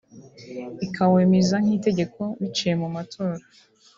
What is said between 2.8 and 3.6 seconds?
mu matora